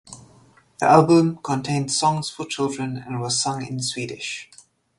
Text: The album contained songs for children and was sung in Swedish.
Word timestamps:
The 0.79 0.87
album 0.87 1.37
contained 1.43 1.91
songs 1.91 2.27
for 2.27 2.47
children 2.47 2.97
and 2.97 3.21
was 3.21 3.39
sung 3.39 3.63
in 3.67 3.79
Swedish. 3.83 4.49